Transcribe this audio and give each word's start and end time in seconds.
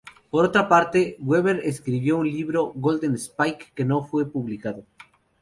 Por 0.31 0.45
otra 0.45 0.67
parte, 0.67 1.15
Weaver 1.19 1.59
escribió 1.63 2.17
un 2.17 2.27
libro, 2.27 2.71
"Golden 2.73 3.13
Spike", 3.13 3.67
que 3.75 3.85
no 3.85 4.01
fue 4.01 4.25
publicado. 4.27 4.83